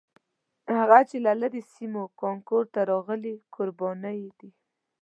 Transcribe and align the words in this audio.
هغه 0.77 0.99
چې 1.09 1.17
له 1.25 1.31
لرې 1.41 1.61
سیمو 1.73 2.03
کانکور 2.21 2.63
ته 2.73 2.79
راغلي 2.91 3.35
کوربانه 3.55 4.09
یې 4.21 4.29
دي. 4.39 4.49